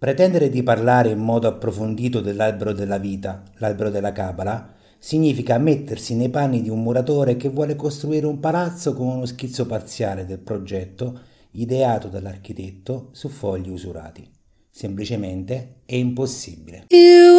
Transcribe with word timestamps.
Pretendere 0.00 0.48
di 0.48 0.62
parlare 0.62 1.10
in 1.10 1.18
modo 1.18 1.46
approfondito 1.46 2.22
dell'albero 2.22 2.72
della 2.72 2.96
vita, 2.96 3.42
l'albero 3.58 3.90
della 3.90 4.12
Cabala, 4.12 4.72
significa 4.98 5.58
mettersi 5.58 6.14
nei 6.14 6.30
panni 6.30 6.62
di 6.62 6.70
un 6.70 6.82
muratore 6.82 7.36
che 7.36 7.50
vuole 7.50 7.76
costruire 7.76 8.24
un 8.24 8.40
palazzo 8.40 8.94
con 8.94 9.08
uno 9.08 9.26
schizzo 9.26 9.66
parziale 9.66 10.24
del 10.24 10.38
progetto 10.38 11.20
ideato 11.50 12.08
dall'architetto 12.08 13.10
su 13.12 13.28
fogli 13.28 13.68
usurati. 13.68 14.26
Semplicemente 14.70 15.82
è 15.84 15.96
impossibile. 15.96 16.86
You 16.88 17.38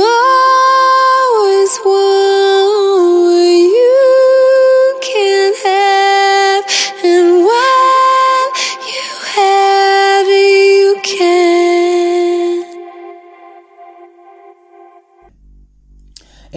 always 1.33 1.79
want 1.83 3.73
you 3.73 3.80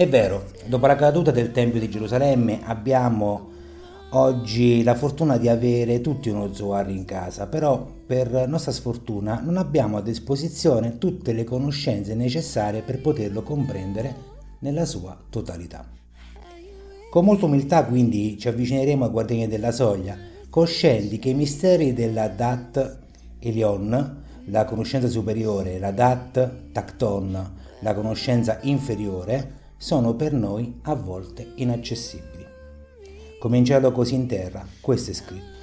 È 0.05 0.07
vero, 0.07 0.51
dopo 0.67 0.85
la 0.85 0.95
caduta 0.95 1.31
del 1.31 1.51
Tempio 1.51 1.79
di 1.79 1.89
Gerusalemme 1.89 2.59
abbiamo 2.63 3.49
oggi 4.11 4.83
la 4.83 4.93
fortuna 4.93 5.37
di 5.37 5.49
avere 5.49 5.99
tutti 5.99 6.29
uno 6.29 6.53
zoar 6.53 6.91
in 6.91 7.05
casa, 7.05 7.47
però 7.47 7.83
per 8.05 8.47
nostra 8.47 8.71
sfortuna 8.71 9.41
non 9.43 9.57
abbiamo 9.57 9.97
a 9.97 10.03
disposizione 10.03 10.99
tutte 10.99 11.33
le 11.33 11.43
conoscenze 11.43 12.13
necessarie 12.13 12.83
per 12.83 13.01
poterlo 13.01 13.41
comprendere 13.41 14.15
nella 14.59 14.85
sua 14.85 15.17
totalità. 15.27 15.83
Con 17.09 17.25
molta 17.25 17.45
umiltà 17.45 17.83
quindi 17.83 18.37
ci 18.37 18.47
avvicineremo 18.47 19.05
ai 19.05 19.11
guardiani 19.11 19.47
della 19.47 19.71
soglia, 19.71 20.15
coscienti 20.51 21.17
che 21.17 21.29
i 21.29 21.33
misteri 21.33 21.93
della 21.93 22.27
Dat 22.27 22.99
Elion, 23.39 24.23
la 24.49 24.65
conoscenza 24.65 25.07
superiore, 25.07 25.79
la 25.79 25.89
Dat 25.89 26.51
Tacton, 26.71 27.53
la 27.79 27.93
conoscenza 27.95 28.59
inferiore, 28.61 29.63
sono 29.77 30.15
per 30.15 30.33
noi 30.33 30.79
a 30.83 30.95
volte 30.95 31.53
inaccessibili. 31.55 32.45
Cominciato 33.39 33.91
così 33.91 34.15
in 34.15 34.27
terra, 34.27 34.65
questo 34.81 35.11
è 35.11 35.13
scritto. 35.13 35.53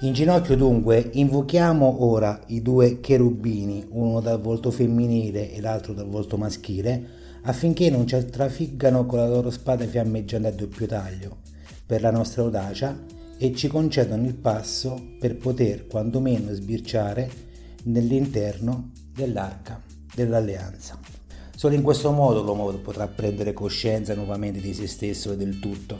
In 0.00 0.12
ginocchio 0.12 0.56
dunque 0.56 1.10
invochiamo 1.12 2.04
ora 2.04 2.40
i 2.46 2.62
due 2.62 3.00
cherubini, 3.00 3.84
uno 3.90 4.20
dal 4.20 4.40
volto 4.40 4.70
femminile 4.70 5.52
e 5.52 5.60
l'altro 5.60 5.92
dal 5.92 6.08
volto 6.08 6.36
maschile, 6.36 7.16
affinché 7.42 7.90
non 7.90 8.06
ci 8.06 8.24
trafiggano 8.26 9.06
con 9.06 9.18
la 9.18 9.28
loro 9.28 9.50
spada 9.50 9.84
fiammeggiante 9.84 10.48
a 10.48 10.52
doppio 10.52 10.86
taglio, 10.86 11.38
per 11.84 12.00
la 12.00 12.12
nostra 12.12 12.42
audacia, 12.42 12.96
e 13.36 13.54
ci 13.54 13.66
concedano 13.68 14.24
il 14.24 14.34
passo 14.34 15.00
per 15.18 15.36
poter 15.36 15.86
quantomeno 15.86 16.52
sbirciare 16.52 17.30
nell'interno 17.84 18.90
dell'arca 19.12 19.82
dell'alleanza. 20.14 21.17
Solo 21.58 21.74
in 21.74 21.82
questo 21.82 22.12
modo 22.12 22.40
l'uomo 22.40 22.70
potrà 22.74 23.08
prendere 23.08 23.52
coscienza 23.52 24.14
nuovamente 24.14 24.60
di 24.60 24.72
se 24.72 24.86
stesso 24.86 25.32
e 25.32 25.36
del 25.36 25.58
tutto 25.58 25.98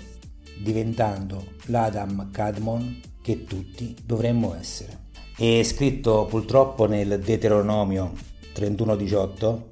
diventando 0.62 1.46
l'Adam 1.64 2.30
Cadmon 2.30 3.00
che 3.20 3.42
tutti 3.42 3.96
dovremmo 4.04 4.54
essere. 4.54 5.06
È 5.36 5.60
scritto 5.64 6.26
purtroppo 6.26 6.86
nel 6.86 7.18
Deuteronomio 7.18 8.12
31:18, 8.54 9.62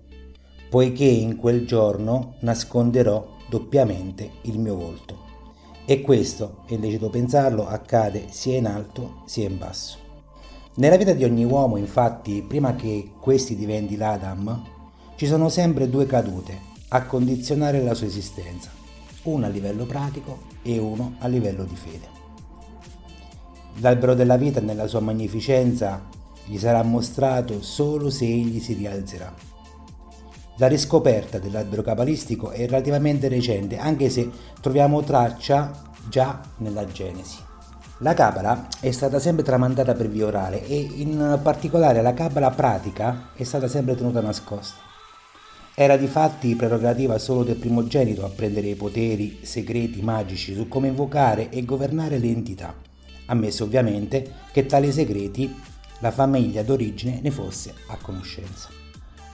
poiché 0.69 1.05
in 1.05 1.37
quel 1.37 1.65
giorno 1.69 2.35
nasconderò 2.41 3.37
doppiamente 3.49 4.29
il 4.43 4.59
mio 4.59 4.75
volto. 4.75 5.19
E 5.85 6.01
questo, 6.01 6.65
è 6.67 6.77
lecito 6.77 7.11
pensarlo, 7.11 7.65
accade 7.65 8.25
sia 8.31 8.57
in 8.57 8.67
alto 8.67 9.23
sia 9.27 9.47
in 9.47 9.57
basso. 9.57 9.99
Nella 10.79 10.97
vita 10.97 11.13
di 11.13 11.23
ogni 11.23 11.45
uomo, 11.45 11.77
infatti, 11.77 12.43
prima 12.43 12.75
che 12.75 13.13
questi 13.21 13.55
diventi 13.55 13.97
l'Adam, 13.97 14.75
ci 15.17 15.27
sono 15.27 15.49
sempre 15.49 15.89
due 15.89 16.07
cadute 16.07 16.61
a 16.89 17.05
condizionare 17.05 17.83
la 17.83 17.95
sua 17.95 18.07
esistenza 18.07 18.77
uno 19.27 19.47
a 19.47 19.49
livello 19.49 19.85
pratico 19.85 20.43
e 20.63 20.79
uno 20.79 21.17
a 21.19 21.27
livello 21.29 21.65
di 21.65 21.77
fede. 21.77 22.15
L'albero 23.81 24.15
della 24.15 24.37
vita 24.37 24.61
nella 24.61 24.87
sua 24.87 25.01
magnificenza 25.01 26.03
gli 26.45 26.57
sarà 26.59 26.83
mostrato 26.83 27.61
solo 27.63 28.09
se 28.09 28.25
egli 28.25 28.61
si 28.61 28.75
rialzerà. 28.75 29.33
La 30.59 30.69
riscoperta 30.69 31.39
dell'albero 31.39 31.83
cabalistico 31.83 32.51
è 32.51 32.65
relativamente 32.67 33.29
recente, 33.29 33.77
anche 33.77 34.09
se 34.09 34.31
troviamo 34.61 35.03
traccia 35.03 35.83
già 36.09 36.41
nella 36.59 36.87
Genesi. 36.87 37.37
La 37.99 38.15
cabala 38.15 38.69
è 38.81 38.91
stata 38.91 39.19
sempre 39.19 39.43
tramandata 39.43 39.95
per 39.95 40.09
via 40.09 40.27
orale 40.27 40.65
e 40.67 40.77
in 40.77 41.39
particolare 41.43 42.01
la 42.01 42.15
cabala 42.15 42.51
pratica 42.51 43.31
è 43.35 43.43
stata 43.43 43.69
sempre 43.69 43.95
tenuta 43.95 44.21
nascosta. 44.21 44.86
Era 45.79 45.99
di 45.99 46.07
fatti 46.07 46.57
prerogativa 46.57 47.19
solo 47.19 47.45
del 47.45 47.57
primogenito 47.57 48.25
apprendere 48.25 48.69
i 48.69 48.75
poteri 48.75 49.41
segreti 49.43 50.01
magici 50.01 50.55
su 50.55 50.69
come 50.69 50.89
invocare 50.89 51.51
e 51.51 51.67
governare 51.67 52.17
le 52.17 52.29
entità, 52.29 52.75
ammesso 53.27 53.65
ovviamente 53.65 54.27
che 54.53 54.65
tali 54.65 54.91
segreti 54.91 55.55
la 55.99 56.11
famiglia 56.11 56.63
d'origine 56.63 57.21
ne 57.23 57.31
fosse 57.31 57.75
a 57.89 57.99
conoscenza. 58.01 58.71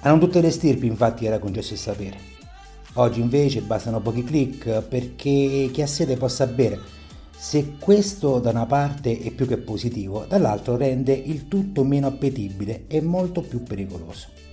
A 0.00 0.08
non 0.08 0.18
tutte 0.18 0.40
le 0.40 0.50
stirpi 0.50 0.84
infatti 0.84 1.26
era 1.26 1.38
concesso 1.38 1.74
il 1.74 1.78
sapere. 1.78 2.18
Oggi 2.94 3.20
invece 3.20 3.60
bastano 3.60 4.00
pochi 4.00 4.24
clic 4.24 4.80
perché 4.80 5.70
chi 5.72 5.80
ha 5.80 5.86
sede 5.86 6.16
possa 6.16 6.48
bere. 6.48 6.76
Se 7.30 7.76
questo 7.78 8.40
da 8.40 8.50
una 8.50 8.66
parte 8.66 9.16
è 9.20 9.30
più 9.30 9.46
che 9.46 9.58
positivo, 9.58 10.24
dall'altro 10.28 10.76
rende 10.76 11.12
il 11.12 11.46
tutto 11.46 11.84
meno 11.84 12.08
appetibile 12.08 12.86
e 12.88 13.00
molto 13.00 13.42
più 13.42 13.62
pericoloso. 13.62 14.50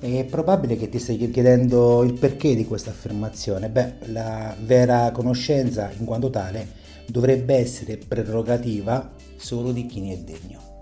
È 0.00 0.24
probabile 0.24 0.78
che 0.78 0.88
ti 0.88 0.98
stai 0.98 1.18
chiedendo 1.30 2.02
il 2.02 2.14
perché 2.14 2.54
di 2.54 2.64
questa 2.64 2.88
affermazione. 2.88 3.68
Beh, 3.68 3.96
la 4.06 4.56
vera 4.58 5.10
conoscenza, 5.12 5.90
in 5.98 6.06
quanto 6.06 6.30
tale, 6.30 6.66
dovrebbe 7.06 7.54
essere 7.56 7.98
prerogativa 7.98 9.10
solo 9.36 9.72
di 9.72 9.84
chi 9.84 10.00
ne 10.00 10.14
è 10.14 10.16
degno. 10.16 10.78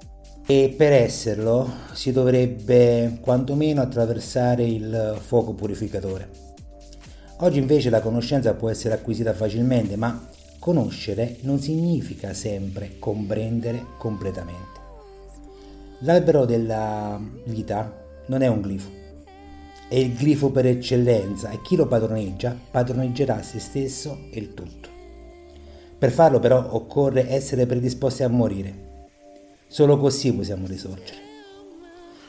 E 0.46 0.72
per 0.76 0.92
esserlo 0.92 1.68
si 1.94 2.12
dovrebbe 2.12 3.18
quantomeno 3.20 3.82
attraversare 3.82 4.64
il 4.64 5.18
fuoco 5.20 5.52
purificatore. 5.52 6.30
Oggi 7.38 7.58
invece 7.58 7.90
la 7.90 8.00
conoscenza 8.00 8.54
può 8.54 8.70
essere 8.70 8.94
acquisita 8.94 9.34
facilmente, 9.34 9.96
ma 9.96 10.28
conoscere 10.60 11.38
non 11.40 11.58
significa 11.58 12.32
sempre 12.34 13.00
comprendere 13.00 13.84
completamente. 13.98 14.78
L'albero 16.02 16.44
della 16.44 17.20
vita 17.46 18.06
non 18.26 18.42
è 18.42 18.46
un 18.46 18.60
glifo, 18.60 18.97
è 19.88 19.94
il 19.94 20.14
glifo 20.14 20.50
per 20.50 20.66
eccellenza 20.66 21.50
e 21.50 21.62
chi 21.62 21.74
lo 21.74 21.86
padroneggia 21.86 22.54
padroneggerà 22.70 23.42
se 23.42 23.58
stesso 23.58 24.26
e 24.30 24.38
il 24.38 24.52
tutto. 24.52 24.88
Per 25.98 26.10
farlo 26.12 26.38
però 26.38 26.74
occorre 26.74 27.30
essere 27.30 27.64
predisposti 27.64 28.22
a 28.22 28.28
morire. 28.28 28.86
Solo 29.66 29.98
così 29.98 30.32
possiamo 30.34 30.66
risorgere. 30.66 31.26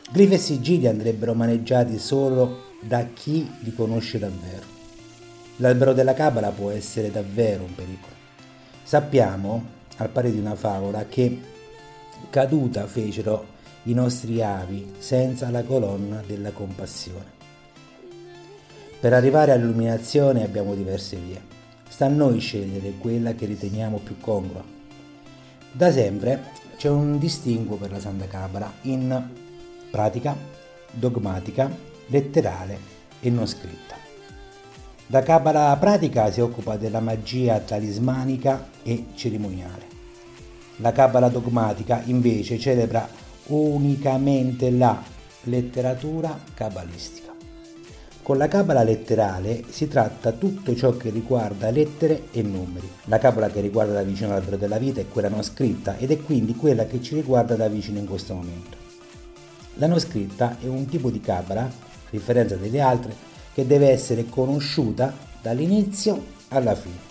Glifo 0.10 0.34
e 0.34 0.38
sigilli 0.38 0.88
andrebbero 0.88 1.34
maneggiati 1.34 2.00
solo 2.00 2.68
da 2.82 3.06
chi 3.14 3.48
li 3.60 3.74
conosce 3.74 4.18
davvero. 4.18 4.78
L'albero 5.58 5.94
della 5.94 6.14
cabala 6.14 6.50
può 6.52 6.70
essere 6.70 7.12
davvero 7.12 7.64
un 7.64 7.76
pericolo. 7.76 8.16
Sappiamo, 8.84 9.64
al 9.98 10.10
pari 10.10 10.32
di 10.32 10.40
una 10.40 10.56
favola, 10.56 11.06
che 11.06 11.40
caduta 12.30 12.88
fecero 12.88 13.58
i 13.84 13.94
nostri 13.94 14.42
avi 14.42 14.94
senza 14.98 15.50
la 15.50 15.64
colonna 15.64 16.24
della 16.26 16.52
compassione. 16.52 17.39
Per 19.00 19.14
arrivare 19.14 19.54
all'illuminazione 19.54 20.44
abbiamo 20.44 20.76
diverse 20.76 21.16
vie. 21.16 21.42
Sta 21.88 22.06
a 22.06 22.10
noi 22.10 22.40
scegliere 22.40 22.96
quella 22.98 23.34
che 23.34 23.46
riteniamo 23.46 24.00
più 24.00 24.20
congrua. 24.20 24.62
Da 25.72 25.90
sempre 25.90 26.52
c'è 26.76 26.90
un 26.90 27.18
distinguo 27.18 27.78
per 27.78 27.92
la 27.92 28.00
Santa 28.02 28.28
Cabala 28.28 28.70
in 28.82 29.30
pratica, 29.90 30.36
dogmatica, 30.92 31.74
letterale 32.08 32.78
e 33.22 33.30
non 33.30 33.48
scritta. 33.48 33.96
La 35.08 35.24
Cabala 35.24 35.76
pratica 35.80 36.30
si 36.30 36.42
occupa 36.42 36.76
della 36.76 37.00
magia 37.00 37.58
talismanica 37.60 38.68
e 38.84 39.06
cerimoniale. 39.16 39.88
La 40.78 40.92
Cabala 40.92 41.30
dogmatica 41.30 42.02
invece 42.06 42.60
celebra 42.60 43.08
unicamente 43.48 44.70
la 44.72 45.02
letteratura 45.44 46.38
cabalistica. 46.54 47.39
Con 48.22 48.38
la 48.38 48.48
cabala 48.48 48.84
letterale 48.84 49.64
si 49.70 49.88
tratta 49.88 50.32
tutto 50.32 50.76
ciò 50.76 50.96
che 50.96 51.10
riguarda 51.10 51.72
lettere 51.72 52.26
e 52.32 52.44
numeri. 52.44 52.88
La 53.06 53.18
cabala 53.18 53.50
che 53.50 53.60
riguarda 53.60 53.94
da 53.94 54.04
vicino 54.04 54.30
l'albero 54.30 54.58
della 54.58 54.78
vita 54.78 55.02
è 55.02 55.08
quella 55.08 55.30
non 55.30 55.42
scritta 55.42 55.98
ed 55.98 56.12
è 56.12 56.22
quindi 56.22 56.56
quella 56.56 56.86
che 56.86 57.02
ci 57.02 57.16
riguarda 57.16 57.56
da 57.56 57.68
vicino 57.68 57.98
in 57.98 58.06
questo 58.06 58.36
momento. 58.36 58.78
La 59.76 59.88
non 59.88 60.00
scritta 60.00 60.58
è 60.60 60.68
un 60.68 60.86
tipo 60.86 61.10
di 61.10 61.22
cabala, 61.22 61.62
a 61.62 61.72
differenza 62.10 62.56
delle 62.56 62.82
altre, 62.82 63.16
che 63.54 63.66
deve 63.66 63.90
essere 63.90 64.26
conosciuta 64.30 65.12
dall'inizio 65.42 66.24
alla 66.50 66.76
fine. 66.76 67.08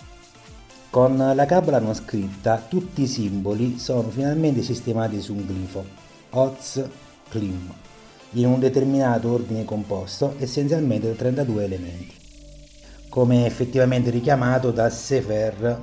Con 0.89 1.17
la 1.17 1.45
cabala 1.45 1.79
non 1.79 1.93
scritta 1.95 2.63
tutti 2.67 3.01
i 3.01 3.07
simboli 3.07 3.77
sono 3.77 4.09
finalmente 4.09 4.61
sistemati 4.61 5.21
su 5.21 5.33
un 5.33 5.45
glifo, 5.45 5.85
Oz 6.31 6.83
Klim, 7.29 7.71
in 8.31 8.45
un 8.45 8.59
determinato 8.59 9.31
ordine 9.31 9.65
composto, 9.65 10.35
essenzialmente 10.37 11.07
da 11.07 11.15
32 11.15 11.63
elementi, 11.63 12.13
come 13.09 13.45
effettivamente 13.45 14.09
richiamato 14.09 14.71
da 14.71 14.89
Sefer 14.89 15.81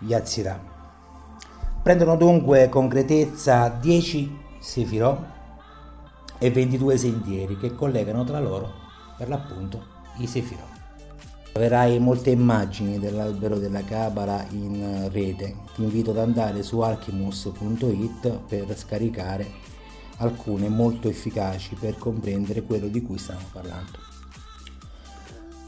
Yatzirah. 0.00 0.74
Prendono 1.82 2.16
dunque 2.16 2.68
concretezza 2.68 3.68
10 3.68 4.44
Sefirò 4.58 5.16
e 6.38 6.50
22 6.50 6.96
sentieri 6.96 7.56
che 7.56 7.74
collegano 7.74 8.24
tra 8.24 8.40
loro, 8.40 8.72
per 9.16 9.28
l'appunto, 9.28 9.84
i 10.18 10.26
Sefirò. 10.26 10.64
Troverai 11.52 11.98
molte 12.00 12.30
immagini 12.30 12.98
dell'albero 12.98 13.58
della 13.58 13.84
Cabala 13.84 14.44
in 14.50 15.08
rete. 15.10 15.54
Ti 15.74 15.82
invito 15.84 16.10
ad 16.10 16.18
andare 16.18 16.62
su 16.62 16.80
alchimus.it 16.80 18.40
per 18.48 18.76
scaricare 18.76 19.46
alcune 20.18 20.68
molto 20.68 21.08
efficaci 21.08 21.76
per 21.78 21.98
comprendere 21.98 22.62
quello 22.62 22.88
di 22.88 23.02
cui 23.02 23.18
stiamo 23.18 23.40
parlando. 23.52 23.98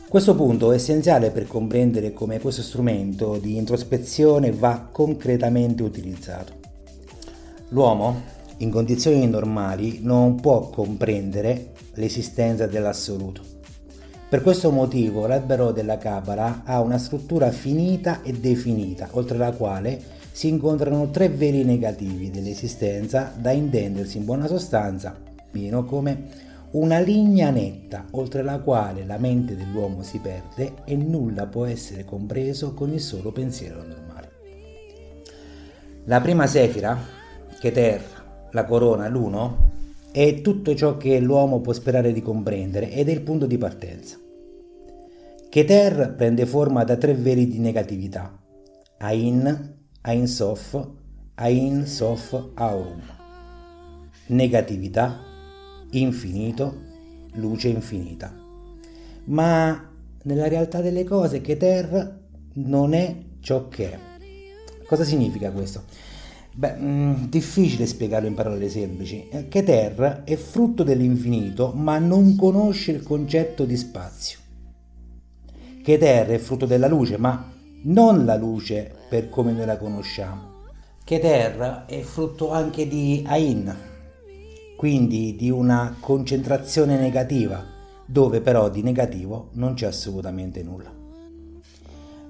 Questo 0.09 0.35
punto 0.35 0.73
è 0.73 0.77
essenziale 0.77 1.31
per 1.31 1.47
comprendere 1.47 2.13
come 2.13 2.41
questo 2.41 2.63
strumento 2.63 3.37
di 3.37 3.57
introspezione 3.57 4.53
va 4.53 4.89
concretamente 4.91 5.83
utilizzato. 5.83 6.55
L'uomo, 7.69 8.23
in 8.59 8.71
condizioni 8.71 9.27
normali, 9.27 10.01
non 10.03 10.41
può 10.41 10.71
comprendere 10.71 11.73
l'esistenza 11.95 12.67
dell'assoluto 12.67 13.57
per 14.29 14.43
questo 14.43 14.71
motivo 14.71 15.27
l'albero 15.27 15.73
della 15.73 15.97
Cabala 15.97 16.61
ha 16.67 16.83
una 16.83 16.99
struttura 16.99 17.51
finita 17.51 18.21
e 18.21 18.33
definita, 18.33 19.09
oltre 19.13 19.39
la 19.39 19.53
quale 19.53 19.99
si 20.39 20.47
incontrano 20.47 21.11
tre 21.11 21.29
veri 21.29 21.65
negativi 21.65 22.31
dell'esistenza 22.31 23.33
da 23.37 23.51
intendersi 23.51 24.19
in 24.19 24.25
buona 24.25 24.47
sostanza 24.47 25.19
meno 25.51 25.85
come 25.85 26.29
una 26.71 27.01
linea 27.01 27.51
netta 27.51 28.05
oltre 28.13 28.45
la 28.45 28.61
quale 28.61 29.05
la 29.05 29.19
mente 29.19 29.57
dell'uomo 29.57 30.05
si 30.05 30.21
perde 30.21 30.75
e 30.85 30.95
nulla 30.95 31.47
può 31.47 31.65
essere 31.65 32.05
compreso 32.05 32.73
con 32.73 32.93
il 32.93 33.01
solo 33.01 33.33
pensiero 33.33 33.83
normale. 33.83 34.31
La 36.05 36.21
prima 36.21 36.47
sefira, 36.47 36.97
Keter, 37.59 38.49
la 38.53 38.65
corona, 38.65 39.09
l'uno, 39.09 39.71
è 40.13 40.41
tutto 40.41 40.73
ciò 40.77 40.97
che 40.97 41.19
l'uomo 41.19 41.59
può 41.61 41.73
sperare 41.73 42.13
di 42.13 42.23
comprendere 42.23 42.93
ed 42.93 43.09
è 43.09 43.13
il 43.13 43.23
punto 43.23 43.47
di 43.47 43.59
partenza. 43.59 44.17
Keter 45.49 46.15
prende 46.15 46.47
forma 46.47 46.85
da 46.85 46.95
tre 46.95 47.15
veli 47.15 47.49
di 47.49 47.59
negatività, 47.59 48.39
Ain, 48.99 49.78
Ain 50.09 50.27
Sof, 50.27 50.89
Ain 51.35 51.87
Sof 51.87 52.53
Aurum. 52.55 53.03
Negatività, 54.29 55.21
infinito, 55.91 56.75
luce 57.35 57.69
infinita. 57.69 58.35
Ma 59.25 59.87
nella 60.23 60.49
realtà 60.49 60.81
delle 60.81 61.05
cose 61.05 61.43
Keter 61.43 62.21
non 62.55 62.95
è 62.95 63.17
ciò 63.41 63.69
che 63.69 63.93
è. 63.93 63.99
Cosa 64.87 65.05
significa 65.05 65.51
questo? 65.51 65.85
Beh, 66.55 66.77
mm, 66.79 67.25
difficile 67.25 67.85
spiegarlo 67.85 68.29
in 68.29 68.35
parole 68.35 68.71
semplici. 68.71 69.29
Eh, 69.29 69.49
Keter 69.49 70.23
è 70.25 70.37
frutto 70.37 70.85
dell'infinito, 70.85 71.73
ma 71.73 71.99
non 71.99 72.35
conosce 72.35 72.93
il 72.93 73.03
concetto 73.03 73.67
di 73.67 73.77
spazio. 73.77 74.39
Keter 75.83 76.29
è 76.29 76.39
frutto 76.39 76.65
della 76.65 76.89
luce, 76.89 77.19
ma 77.19 77.57
non 77.83 78.25
la 78.25 78.37
luce 78.37 78.93
per 79.09 79.29
come 79.29 79.53
noi 79.53 79.67
la 79.67 79.77
conosciamo. 79.77 80.57
Keter 81.05 81.85
è 81.87 82.01
frutto 82.01 82.51
anche 82.51 82.87
di 82.87 83.25
Ain, 83.27 83.75
quindi 84.77 85.37
di 85.37 85.51
una 85.51 85.97
concentrazione 85.99 86.99
negativa, 86.99 87.65
dove 88.05 88.41
però 88.41 88.69
di 88.69 88.83
negativo 88.83 89.51
non 89.53 89.75
c'è 89.75 89.87
assolutamente 89.87 90.63
nulla. 90.63 90.93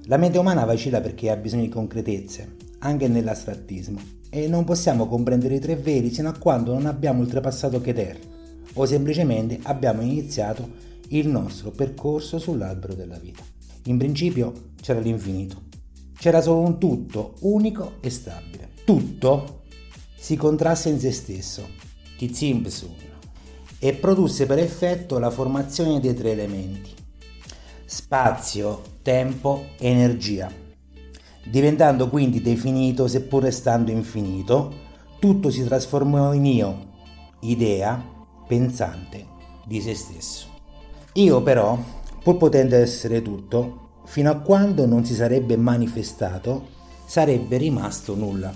La 0.05 0.17
mente 0.17 0.39
umana 0.39 0.65
vacilla 0.65 1.01
perché 1.01 1.31
ha 1.31 1.37
bisogno 1.37 1.63
di 1.63 1.69
concretezze, 1.69 2.57
anche 2.79 3.09
nell'astrattismo 3.09 4.17
e 4.31 4.47
non 4.47 4.65
possiamo 4.65 5.07
comprendere 5.07 5.57
i 5.57 5.61
tre 5.61 5.77
veri 5.77 6.11
sino 6.13 6.29
a 6.29 6.39
quando 6.39 6.73
non 6.73 6.87
abbiamo 6.87 7.23
oltrepassato 7.23 7.81
Keter 7.81 8.19
o 8.75 8.87
semplicemente 8.87 9.59
abbiamo 9.63 10.03
iniziato 10.03 10.87
il 11.09 11.29
nostro 11.29 11.71
percorso 11.71 12.39
sull'albero 12.39 12.95
della 12.95 13.19
vita. 13.19 13.43
In 13.89 13.97
principio 13.97 14.73
c'era 14.83 15.01
l'infinito, 15.01 15.63
c'era 16.19 16.43
solo 16.43 16.61
un 16.61 16.79
tutto 16.79 17.37
unico 17.41 17.95
e 18.01 18.11
stabile. 18.11 18.69
Tutto 18.85 19.63
si 20.15 20.37
contrasse 20.37 20.91
in 20.91 21.01
se 21.01 21.11
stesso, 21.11 21.67
Tizimpsun, 22.19 22.95
e 23.79 23.95
produsse 23.95 24.45
per 24.45 24.59
effetto 24.59 25.19
la 25.19 25.31
formazione 25.31 26.01
dei 26.01 26.13
tre 26.15 26.33
elementi, 26.33 26.91
spazio, 27.87 28.83
tempo, 29.01 29.69
energia. 29.79 30.53
Diventando 31.45 32.11
quindi 32.11 32.43
definito 32.43 33.09
seppur 33.09 33.45
restando 33.45 33.91
infinito, 33.91 34.71
tutto 35.19 35.49
si 35.49 35.65
trasformò 35.65 36.35
in 36.35 36.45
io, 36.45 36.89
idea, 37.41 38.05
pensante 38.47 39.25
di 39.65 39.81
se 39.81 39.95
stesso. 39.95 40.47
Io 41.15 41.43
però, 41.43 41.79
pur 42.29 42.37
potendo 42.37 42.77
essere 42.77 43.23
tutto, 43.23 44.03
fino 44.05 44.31
a 44.31 44.37
quando 44.37 44.85
non 44.85 45.03
si 45.03 45.15
sarebbe 45.15 45.57
manifestato, 45.57 46.67
sarebbe 47.07 47.57
rimasto 47.57 48.15
nulla. 48.15 48.53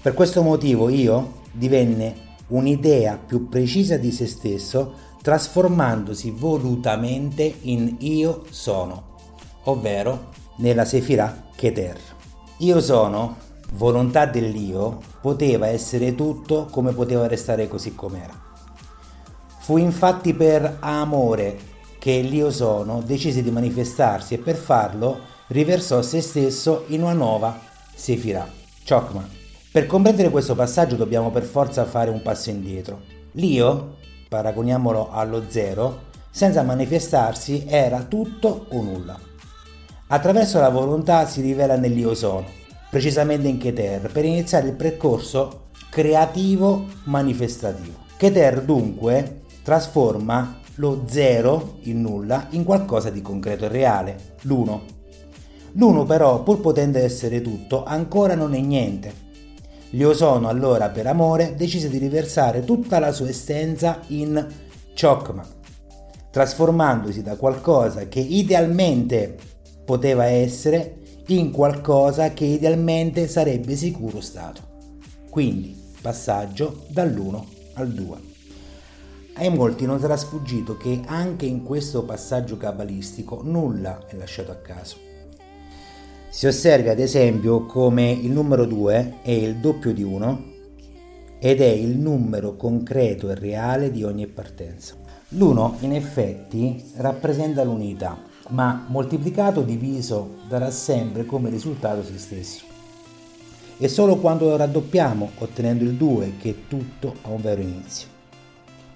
Per 0.00 0.14
questo 0.14 0.42
motivo 0.42 0.88
io 0.88 1.40
divenne 1.50 2.36
un'idea 2.48 3.16
più 3.16 3.48
precisa 3.48 3.96
di 3.96 4.12
se 4.12 4.28
stesso, 4.28 4.94
trasformandosi 5.20 6.30
volutamente 6.30 7.52
in 7.62 7.96
io 7.98 8.44
sono, 8.50 9.16
ovvero 9.64 10.28
nella 10.58 10.84
Sefirah 10.84 11.48
Keter. 11.56 11.98
Io 12.58 12.80
sono, 12.80 13.36
volontà 13.72 14.26
dell'io, 14.26 15.00
poteva 15.20 15.66
essere 15.66 16.14
tutto 16.14 16.68
come 16.70 16.92
poteva 16.92 17.26
restare 17.26 17.66
così 17.66 17.96
com'era. 17.96 18.46
Fu 19.58 19.76
infatti 19.76 20.34
per 20.34 20.76
amore 20.78 21.74
che 21.98 22.20
l'io 22.20 22.50
sono 22.50 23.02
decise 23.04 23.42
di 23.42 23.50
manifestarsi 23.50 24.34
e 24.34 24.38
per 24.38 24.56
farlo 24.56 25.18
riversò 25.48 26.02
se 26.02 26.20
stesso 26.20 26.84
in 26.88 27.02
una 27.02 27.12
nuova 27.12 27.58
Sefirah, 27.94 28.48
Chokma. 28.86 29.26
Per 29.70 29.86
comprendere 29.86 30.30
questo 30.30 30.54
passaggio 30.54 30.96
dobbiamo 30.96 31.30
per 31.30 31.42
forza 31.42 31.84
fare 31.84 32.10
un 32.10 32.22
passo 32.22 32.50
indietro. 32.50 33.00
L'io, 33.32 33.96
paragoniamolo 34.28 35.10
allo 35.10 35.44
zero, 35.48 36.06
senza 36.30 36.62
manifestarsi 36.62 37.64
era 37.66 38.02
tutto 38.02 38.66
o 38.70 38.82
nulla. 38.82 39.18
Attraverso 40.08 40.60
la 40.60 40.70
volontà 40.70 41.26
si 41.26 41.40
rivela 41.40 41.76
nell'io 41.76 42.14
sono, 42.14 42.46
precisamente 42.88 43.48
in 43.48 43.58
Keter, 43.58 44.10
per 44.10 44.24
iniziare 44.24 44.68
il 44.68 44.74
percorso 44.74 45.66
creativo 45.90 46.86
manifestativo. 47.04 48.06
Keter 48.16 48.62
dunque 48.62 49.42
trasforma 49.62 50.58
lo 50.78 51.04
zero, 51.08 51.78
il 51.82 51.96
nulla, 51.96 52.46
in 52.50 52.64
qualcosa 52.64 53.10
di 53.10 53.20
concreto 53.20 53.64
e 53.64 53.68
reale, 53.68 54.36
l'uno. 54.42 54.82
L'uno 55.72 56.04
però, 56.04 56.42
pur 56.42 56.60
potendo 56.60 56.98
essere 56.98 57.42
tutto, 57.42 57.84
ancora 57.84 58.34
non 58.34 58.54
è 58.54 58.60
niente. 58.60 59.26
L'io 59.90 60.14
sono 60.14 60.48
allora, 60.48 60.88
per 60.90 61.06
amore, 61.06 61.54
decise 61.56 61.88
di 61.88 61.98
riversare 61.98 62.64
tutta 62.64 62.98
la 62.98 63.12
sua 63.12 63.28
essenza 63.28 64.00
in 64.08 64.46
Chokma, 64.98 65.46
trasformandosi 66.30 67.22
da 67.22 67.36
qualcosa 67.36 68.06
che 68.06 68.20
idealmente 68.20 69.36
poteva 69.84 70.26
essere 70.26 70.98
in 71.28 71.50
qualcosa 71.50 72.32
che 72.32 72.44
idealmente 72.44 73.26
sarebbe 73.26 73.74
sicuro 73.74 74.20
stato. 74.20 74.60
Quindi 75.28 75.76
passaggio 76.00 76.84
dall'1 76.88 77.42
al 77.74 77.92
2. 77.92 78.16
Ai 79.38 79.50
molti 79.50 79.86
non 79.86 80.00
sarà 80.00 80.16
sfuggito 80.16 80.76
che 80.76 81.00
anche 81.06 81.46
in 81.46 81.62
questo 81.62 82.02
passaggio 82.02 82.56
cabalistico 82.56 83.40
nulla 83.44 84.04
è 84.08 84.16
lasciato 84.16 84.50
a 84.50 84.56
caso. 84.56 84.96
Si 86.28 86.48
osserva 86.48 86.90
ad 86.90 86.98
esempio 86.98 87.64
come 87.64 88.10
il 88.10 88.32
numero 88.32 88.64
2 88.64 89.18
è 89.22 89.30
il 89.30 89.58
doppio 89.58 89.92
di 89.92 90.02
1 90.02 90.44
ed 91.38 91.60
è 91.60 91.68
il 91.68 91.96
numero 91.98 92.56
concreto 92.56 93.30
e 93.30 93.36
reale 93.36 93.92
di 93.92 94.02
ogni 94.02 94.26
partenza. 94.26 94.96
L'1 95.28 95.74
in 95.84 95.92
effetti 95.92 96.82
rappresenta 96.96 97.62
l'unità, 97.62 98.18
ma 98.48 98.86
moltiplicato 98.88 99.62
diviso 99.62 100.38
darà 100.48 100.72
sempre 100.72 101.24
come 101.24 101.48
risultato 101.48 102.02
se 102.02 102.18
stesso. 102.18 102.64
È 103.76 103.86
solo 103.86 104.16
quando 104.16 104.46
lo 104.46 104.56
raddoppiamo, 104.56 105.30
ottenendo 105.38 105.84
il 105.84 105.94
2, 105.94 106.32
che 106.40 106.64
tutto 106.66 107.14
ha 107.22 107.28
un 107.28 107.40
vero 107.40 107.60
inizio. 107.60 108.17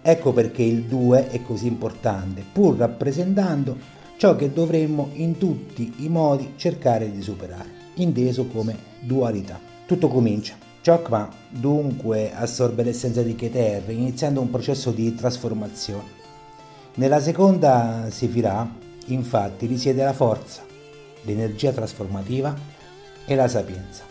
Ecco 0.03 0.33
perché 0.33 0.63
il 0.63 0.83
2 0.83 1.31
è 1.31 1.43
così 1.43 1.69
importante, 1.69 2.45
pur 2.53 2.77
rappresentando 2.77 3.77
ciò 4.17 4.37
che 4.37 4.53
dovremmo 4.53 5.11
in 5.15 5.39
tutti 5.39 5.95
i 5.99 6.09
modi 6.09 6.55
cercare 6.57 7.11
di 7.11 7.23
superare, 7.23 7.71
inteso 7.95 8.47
come 8.47 8.77
dualità. 9.01 9.59
Tutto 9.87 10.09
comincia 10.09 10.71
Chokma 10.85 11.31
dunque 11.49 12.35
assorbe 12.35 12.83
l'essenza 12.83 13.23
di 13.23 13.37
Keter 13.37 13.89
iniziando 13.91 14.41
un 14.41 14.51
processo 14.51 14.91
di 14.91 15.15
trasformazione. 15.15 16.21
Nella 16.95 17.21
seconda 17.21 18.09
Sefirah 18.11 18.69
infatti 19.07 19.67
risiede 19.67 20.03
la 20.03 20.13
forza, 20.13 20.63
l'energia 21.23 21.71
trasformativa 21.71 22.53
e 23.25 23.35
la 23.37 23.47
sapienza. 23.47 24.03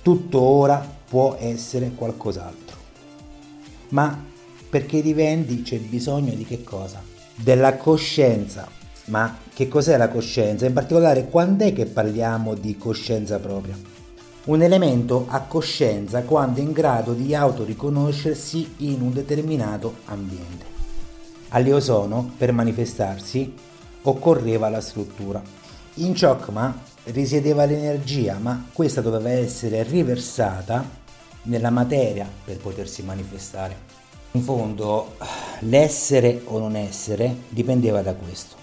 Tutto 0.00 0.40
ora 0.40 0.78
può 1.08 1.36
essere 1.40 1.90
qualcos'altro. 1.90 2.76
Ma 3.88 4.26
perché 4.68 5.02
divendi 5.02 5.62
c'è 5.62 5.78
bisogno 5.78 6.34
di 6.34 6.44
che 6.44 6.62
cosa? 6.62 7.02
Della 7.34 7.76
coscienza. 7.76 8.68
Ma 9.06 9.38
che 9.54 9.68
cos'è 9.68 9.96
la 9.96 10.08
coscienza? 10.08 10.66
In 10.66 10.74
particolare 10.74 11.28
quando 11.28 11.64
è 11.64 11.72
che 11.72 11.86
parliamo 11.86 12.54
di 12.54 12.76
coscienza 12.76 13.38
propria? 13.38 13.96
un 14.48 14.62
elemento 14.62 15.26
a 15.28 15.40
coscienza 15.40 16.22
quando 16.22 16.60
è 16.60 16.62
in 16.62 16.72
grado 16.72 17.12
di 17.12 17.34
autoriconoscersi 17.34 18.76
in 18.78 19.02
un 19.02 19.12
determinato 19.12 19.96
ambiente. 20.06 20.64
All'eosono, 21.48 22.32
per 22.36 22.52
manifestarsi, 22.52 23.54
occorreva 24.02 24.70
la 24.70 24.80
struttura. 24.80 25.42
In 25.94 26.14
Chokma 26.18 26.82
risiedeva 27.04 27.66
l'energia, 27.66 28.38
ma 28.40 28.66
questa 28.72 29.02
doveva 29.02 29.30
essere 29.30 29.82
riversata 29.82 30.82
nella 31.42 31.70
materia 31.70 32.26
per 32.44 32.56
potersi 32.56 33.02
manifestare. 33.02 33.76
In 34.32 34.42
fondo, 34.42 35.14
l'essere 35.60 36.42
o 36.44 36.58
non 36.58 36.76
essere 36.76 37.34
dipendeva 37.48 38.02
da 38.02 38.14
questo. 38.14 38.56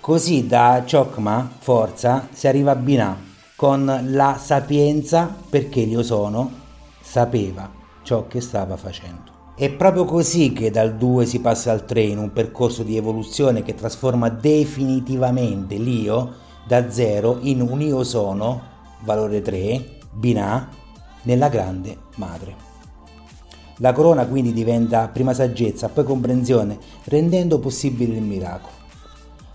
Così 0.00 0.46
da 0.46 0.84
Chokma, 0.88 1.50
forza, 1.58 2.28
si 2.32 2.46
arriva 2.46 2.70
a 2.70 2.76
Binah, 2.76 3.18
con 3.56 4.00
la 4.04 4.38
sapienza 4.40 5.34
perché 5.50 5.80
io 5.80 6.02
sono 6.02 6.64
sapeva 7.00 7.68
ciò 8.02 8.26
che 8.28 8.40
stava 8.40 8.76
facendo. 8.76 9.34
È 9.56 9.70
proprio 9.70 10.04
così 10.04 10.52
che 10.52 10.70
dal 10.70 10.94
2 10.96 11.24
si 11.26 11.40
passa 11.40 11.72
al 11.72 11.84
3 11.84 12.02
in 12.02 12.18
un 12.18 12.32
percorso 12.32 12.82
di 12.82 12.96
evoluzione 12.96 13.62
che 13.62 13.74
trasforma 13.74 14.28
definitivamente 14.28 15.76
l'io 15.76 16.34
da 16.66 16.90
0 16.90 17.38
in 17.40 17.62
un 17.62 17.80
io 17.80 18.04
sono, 18.04 18.60
valore 19.02 19.40
3, 19.40 19.98
Binah, 20.12 20.68
nella 21.22 21.48
grande 21.48 21.96
madre. 22.16 22.65
La 23.78 23.92
corona 23.92 24.26
quindi 24.26 24.52
diventa 24.52 25.08
prima 25.08 25.34
saggezza, 25.34 25.88
poi 25.88 26.04
comprensione, 26.04 26.78
rendendo 27.04 27.58
possibile 27.58 28.16
il 28.16 28.22
miracolo. 28.22 28.74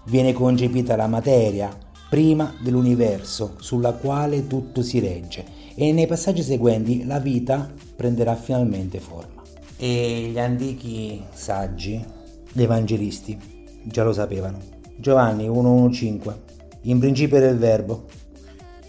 Viene 0.06 0.34
concepita 0.34 0.96
la 0.96 1.08
materia, 1.08 1.76
prima 2.10 2.54
dell'universo 2.60 3.56
sulla 3.60 3.94
quale 3.94 4.46
tutto 4.46 4.82
si 4.82 5.00
regge 5.00 5.60
e 5.76 5.92
nei 5.92 6.08
passaggi 6.08 6.44
seguenti 6.44 7.06
la 7.06 7.20
vita 7.20 7.72
prenderà 7.96 8.36
finalmente 8.36 9.00
forma. 9.00 9.42
E 9.78 10.30
gli 10.32 10.38
antichi 10.38 11.24
saggi, 11.32 12.04
gli 12.52 12.62
evangelisti, 12.62 13.38
già 13.84 14.04
lo 14.04 14.14
sapevano. 14.14 14.60
Giovanni 14.98 15.48
1.1.5 15.48 16.34
In 16.82 17.00
principio 17.00 17.38
era 17.38 17.48
il 17.48 17.58
verbo, 17.58 18.06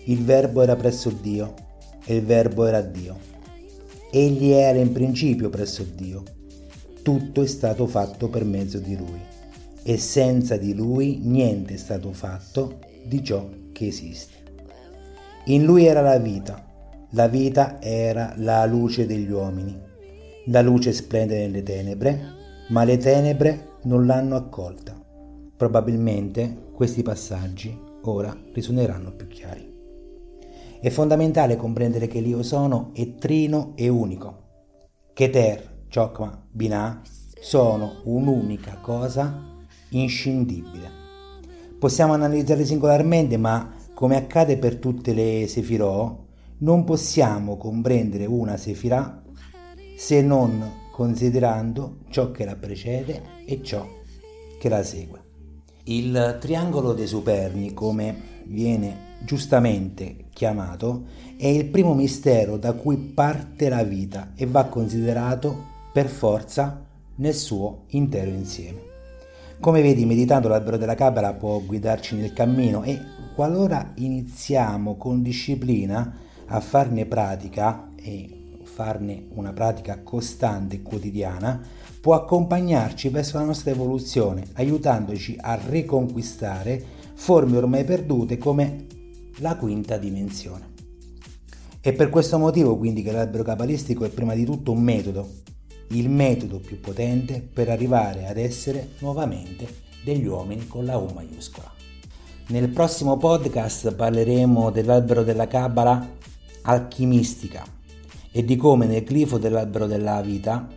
il 0.05 0.23
verbo 0.25 0.61
era 0.61 0.77
presso 0.77 1.09
Dio 1.09 1.55
e 2.05 2.17
il 2.17 2.25
verbo 2.25 2.67
era 2.67 2.81
Dio. 2.81 3.32
Egli 4.15 4.51
era 4.51 4.79
in 4.79 4.93
principio 4.93 5.49
presso 5.49 5.87
Dio. 5.97 6.23
Tutto 7.01 7.41
è 7.41 7.47
stato 7.47 7.87
fatto 7.87 8.29
per 8.29 8.45
mezzo 8.45 8.79
di 8.79 8.95
Lui 8.95 9.19
e 9.83 9.97
senza 9.97 10.59
di 10.59 10.75
Lui 10.75 11.21
niente 11.23 11.73
è 11.73 11.77
stato 11.79 12.13
fatto 12.13 12.81
di 13.07 13.25
ciò 13.25 13.49
che 13.73 13.87
esiste. 13.87 14.35
In 15.47 15.65
lui 15.65 15.87
era 15.87 16.03
la 16.03 16.19
vita, 16.19 16.63
la 17.13 17.27
vita 17.27 17.81
era 17.81 18.35
la 18.37 18.67
luce 18.67 19.07
degli 19.07 19.31
uomini. 19.31 19.81
La 20.49 20.61
luce 20.61 20.93
splende 20.93 21.39
nelle 21.39 21.63
tenebre, 21.63 22.21
ma 22.69 22.85
le 22.85 22.99
tenebre 22.99 23.79
non 23.85 24.05
l'hanno 24.05 24.37
accolta. 24.37 24.95
Probabilmente 25.57 26.55
questi 26.75 27.03
passaggi 27.03 27.75
ora 28.03 28.37
risuoneranno 28.53 29.11
più 29.13 29.27
chiari. 29.27 29.72
È 30.83 30.91
fondamentale 30.91 31.55
comprendere 31.55 32.09
che 32.09 32.19
l'io 32.19 32.43
sono 32.43 32.91
è 32.93 33.15
trino 33.15 33.71
e 33.77 33.87
unico. 33.87 34.39
Keter, 35.13 35.85
Chokma, 35.89 36.45
Binah 36.51 37.03
sono 37.41 38.01
un'unica 38.03 38.79
cosa 38.83 39.61
inscindibile. 39.91 40.91
Possiamo 41.79 42.15
analizzarli 42.15 42.65
singolarmente, 42.65 43.37
ma 43.37 43.73
come 43.95 44.17
accade 44.17 44.59
per 44.59 44.79
tutte 44.79 45.15
le 45.15 45.47
Sefirò, 45.47 46.19
non 46.59 46.83
possiamo 46.83 47.57
comprendere 47.57 48.27
una 48.27 48.57
Sefirah 48.57 49.23
se 49.97 50.21
non 50.21 50.89
considerando 50.91 51.99
ciò 52.09 52.33
che 52.33 52.45
la 52.45 52.57
precede 52.57 53.23
e 53.47 53.63
ciò 53.63 53.87
che 54.59 54.69
la 54.69 54.83
segue. 54.83 55.21
Il 55.85 56.39
triangolo 56.41 56.93
dei 56.93 57.07
superni, 57.07 57.73
come 57.73 58.17
viene 58.47 59.11
giustamente 59.25 60.25
chiamato, 60.33 61.05
è 61.37 61.47
il 61.47 61.67
primo 61.67 61.95
mistero 61.95 62.57
da 62.57 62.73
cui 62.73 62.97
parte 62.97 63.69
la 63.69 63.83
vita 63.83 64.33
e 64.35 64.47
va 64.47 64.65
considerato 64.65 65.71
per 65.93 66.09
forza 66.09 66.85
nel 67.17 67.35
suo 67.35 67.85
intero 67.89 68.31
insieme. 68.31 68.91
Come 69.61 69.83
vedi, 69.83 70.05
meditando 70.05 70.49
l'albero 70.49 70.77
della 70.77 70.95
Cabala 70.95 71.35
può 71.35 71.61
guidarci 71.61 72.17
nel 72.17 72.33
cammino 72.33 72.83
e 72.83 73.01
qualora 73.35 73.93
iniziamo 73.95 74.97
con 74.97 75.23
disciplina 75.23 76.17
a 76.47 76.61
farne 76.61 77.07
pratica 77.07 77.91
e 77.95 78.57
farne 78.65 79.27
una 79.35 79.53
pratica 79.53 80.01
costante 80.03 80.77
e 80.77 80.83
quotidiana, 80.83 81.61
può 82.01 82.15
accompagnarci 82.15 83.09
verso 83.11 83.39
la 83.39 83.45
nostra 83.45 83.71
evoluzione, 83.71 84.45
aiutandoci 84.55 85.37
a 85.41 85.55
riconquistare 85.69 86.83
forme 87.15 87.57
ormai 87.57 87.85
perdute 87.85 88.39
come 88.39 88.87
la 89.39 89.57
quinta 89.57 89.97
dimensione. 89.97 90.71
È 91.81 91.93
per 91.93 92.11
questo 92.11 92.39
motivo 92.39 92.77
quindi 92.77 93.03
che 93.03 93.13
l'albero 93.13 93.43
cabalistico 93.43 94.05
è 94.05 94.09
prima 94.09 94.35
di 94.35 94.45
tutto 94.45 94.73
un 94.73 94.83
metodo, 94.83 95.29
il 95.89 96.09
metodo 96.09 96.61
più 96.61 96.81
potente 96.81 97.41
per 97.41 97.69
arrivare 97.69 98.27
ad 98.27 98.37
essere 98.37 98.91
nuovamente 99.01 99.67
degli 100.05 100.27
uomini 100.27 100.67
con 100.67 100.85
la 100.85 100.97
U 100.97 101.09
maiuscola. 101.13 101.71
Nel 102.49 102.69
prossimo 102.69 103.17
podcast 103.17 103.95
parleremo 103.95 104.71
dell'albero 104.71 105.23
della 105.23 105.47
Cabala 105.47 106.09
alchimistica 106.63 107.65
e 108.31 108.45
di 108.45 108.57
come 108.57 108.87
nel 108.87 109.05
glifo 109.05 109.39
dell'albero 109.39 109.87
della 109.87 110.21
vita, 110.21 110.69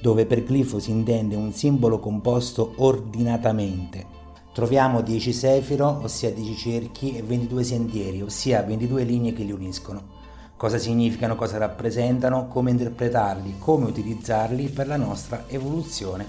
dove 0.00 0.26
per 0.26 0.44
glifo 0.44 0.78
si 0.78 0.90
intende 0.90 1.36
un 1.36 1.52
simbolo 1.52 1.98
composto 1.98 2.74
ordinatamente, 2.76 4.06
troviamo 4.56 5.02
10 5.02 5.34
sefiro, 5.34 6.00
ossia 6.02 6.32
10 6.32 6.56
cerchi, 6.56 7.14
e 7.14 7.22
22 7.22 7.62
sentieri, 7.62 8.22
ossia 8.22 8.62
22 8.62 9.02
linee 9.02 9.34
che 9.34 9.42
li 9.42 9.52
uniscono 9.52 10.14
cosa 10.56 10.78
significano, 10.78 11.36
cosa 11.36 11.58
rappresentano, 11.58 12.48
come 12.48 12.70
interpretarli, 12.70 13.56
come 13.58 13.84
utilizzarli 13.84 14.70
per 14.70 14.86
la 14.86 14.96
nostra 14.96 15.44
evoluzione 15.48 16.26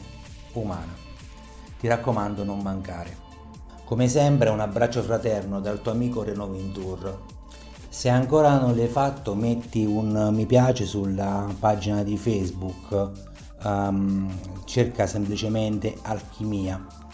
umana. 0.51 0.93
Ti 1.79 1.87
raccomando 1.87 2.43
non 2.43 2.59
mancare. 2.59 3.15
Come 3.85 4.09
sempre 4.09 4.49
un 4.49 4.59
abbraccio 4.59 5.01
fraterno 5.03 5.61
dal 5.61 5.81
tuo 5.81 5.91
amico 5.91 6.23
Reno 6.23 6.49
Ventur. 6.49 7.19
Se 7.87 8.09
ancora 8.09 8.59
non 8.59 8.75
l'hai 8.75 8.89
fatto 8.89 9.35
metti 9.35 9.85
un 9.85 10.31
mi 10.33 10.45
piace 10.45 10.83
sulla 10.83 11.47
pagina 11.57 12.03
di 12.03 12.17
Facebook, 12.17 13.11
um, 13.63 14.29
cerca 14.65 15.07
semplicemente 15.07 15.95
Alchimia 16.01 17.05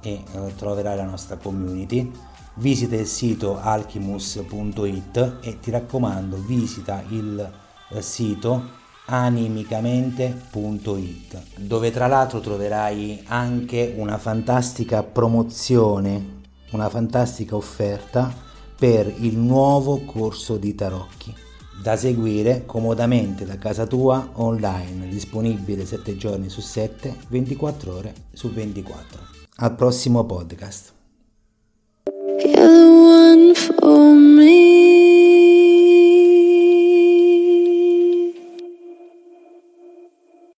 e 0.00 0.22
uh, 0.32 0.52
troverai 0.56 0.96
la 0.96 1.04
nostra 1.04 1.36
community. 1.36 2.10
Visita 2.54 2.96
il 2.96 3.06
sito 3.06 3.60
alchimus.it 3.60 5.36
e 5.40 5.60
ti 5.60 5.70
raccomando 5.70 6.36
visita 6.36 7.04
il 7.08 7.48
eh, 7.90 8.02
sito 8.02 8.78
animicamente.it 9.06 11.42
dove 11.56 11.90
tra 11.90 12.06
l'altro 12.06 12.40
troverai 12.40 13.24
anche 13.26 13.94
una 13.96 14.18
fantastica 14.18 15.02
promozione 15.02 16.38
una 16.70 16.88
fantastica 16.88 17.56
offerta 17.56 18.32
per 18.78 19.12
il 19.18 19.36
nuovo 19.36 20.04
corso 20.04 20.56
di 20.56 20.76
tarocchi 20.76 21.34
da 21.82 21.96
seguire 21.96 22.64
comodamente 22.66 23.44
da 23.44 23.58
casa 23.58 23.84
tua 23.86 24.30
online 24.34 25.08
disponibile 25.08 25.84
7 25.84 26.16
giorni 26.16 26.48
su 26.48 26.60
7 26.60 27.16
24 27.28 27.92
ore 27.92 28.14
su 28.32 28.52
24 28.52 29.39
al 29.60 29.76
prossimo 29.76 30.26
podcast 30.26 30.92